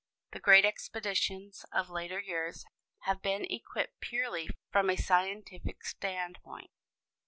The 0.31 0.39
great 0.39 0.65
expeditions 0.65 1.63
of 1.71 1.91
later 1.91 2.19
years 2.19 2.65
have 3.01 3.21
been 3.21 3.45
equipped 3.51 3.99
purely 3.99 4.49
from 4.71 4.89
a 4.89 4.95
scientific 4.95 5.85
standpoint. 5.85 6.71